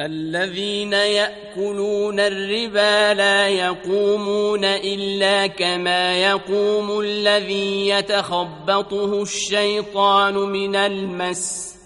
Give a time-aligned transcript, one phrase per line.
[0.00, 11.76] الذين يأكلون الربا لا يقومون إلا كما يقوم الذي يتخبطه الشيطان من المس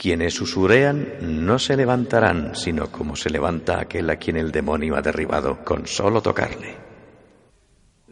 [0.00, 5.02] Quienes usurean no se levantarán, sino como se levanta aquel a quien el demonio ha
[5.02, 6.88] derribado con solo tocarle.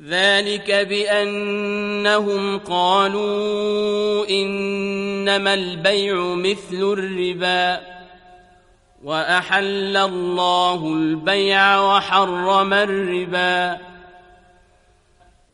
[0.09, 7.96] ذلك بأنهم قالوا إنما البيع مثل الربا
[9.06, 13.78] وأحل الله البيع وحرم الربا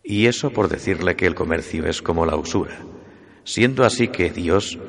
[0.03, 2.77] Y eso por decirle que el comercio es como la usura,
[3.43, 4.79] siendo así que Dios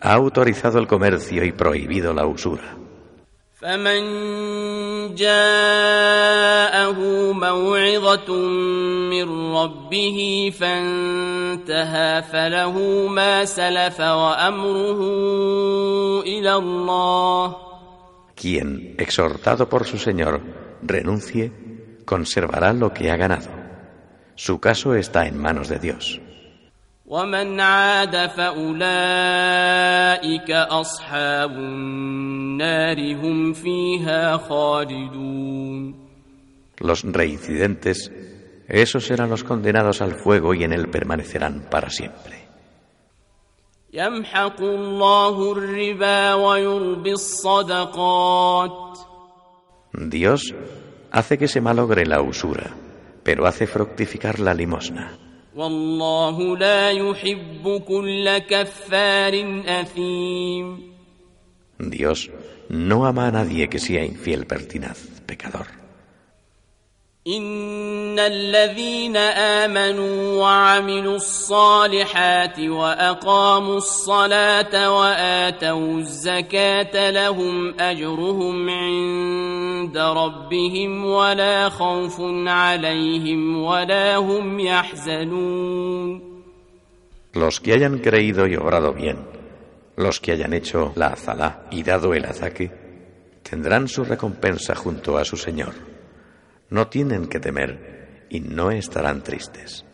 [0.00, 2.76] ha autorizado el comercio y prohibido la usura.
[3.58, 6.98] فمن جاءه
[7.32, 8.34] موعظة
[9.10, 15.00] من ربه فانتهى فله ما سلف وأمره
[16.22, 17.56] إلى الله
[18.34, 20.40] Quien, exhortado por su Señor,
[20.82, 21.52] renuncie,
[22.04, 23.50] conservará lo que ha ganado.
[24.34, 26.20] Su caso está en manos de Dios.
[27.08, 29.30] ومن عاد فأولئك
[30.50, 36.08] أصحاب النار هم فيها خالدون
[36.80, 38.12] Los reincidentes,
[38.68, 42.46] esos serán los condenados al fuego y en él permanecerán para siempre.
[43.92, 48.98] يمحق الله الربا ويربي الصدقات
[49.94, 50.54] Dios
[51.10, 52.70] hace que se malogre la usura,
[53.22, 55.18] pero hace fructificar la limosna.
[55.56, 60.88] والله لا يحب كل كفار أثيم
[61.78, 62.30] Dios
[62.68, 65.66] no ama a nadie que sea infiel, pertinaz, pecador.
[67.27, 82.17] إن الذين آمنوا وعملوا الصالحات وأقاموا الصلاة وآتوا الزكاة لهم أجرهم عند ربهم ولا خوف
[82.47, 86.33] عليهم ولا هم يحزنون
[87.35, 89.17] Los que hayan creído y obrado bien,
[89.95, 92.69] los que hayan hecho la azalá y dado el azaque,
[93.41, 95.92] tendrán su recompensa junto a su Señor.
[96.72, 99.84] No tienen que temer y no estarán tristes.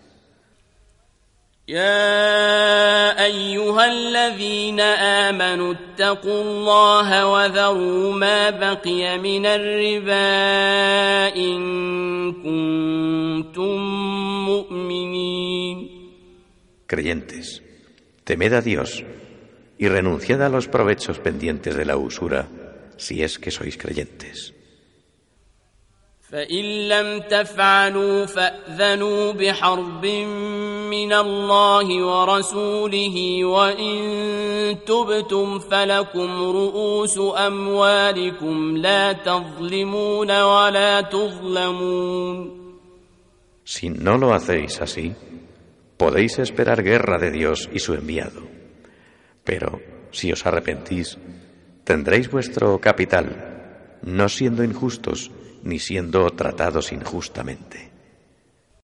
[1.68, 10.16] يا أيها الذين آمنوا اتقوا الله وذروا ما بقي من الربا
[11.36, 13.78] إن كنتم
[14.44, 16.04] مؤمنين
[16.86, 17.62] Creyentes,
[18.24, 19.02] temed a Dios
[19.78, 22.46] y renunciad a los provechos pendientes de la usura
[22.98, 24.52] si es que sois creyentes.
[26.34, 30.06] فإن لم تفعلوا فأذنوا بحرب
[30.90, 33.96] من الله ورسوله وإن
[34.86, 42.64] تبتم فلكم رؤوس أموالكم لا تظلمون ولا تظلمون
[43.66, 45.14] Si no lo hacéis así,
[45.96, 48.42] podéis esperar guerra de Dios y su enviado.
[49.42, 51.16] Pero si os arrepentís,
[51.84, 53.26] tendréis vuestro capital,
[54.02, 55.30] no siendo injustos
[55.63, 57.98] ni siendo tratados injustamente.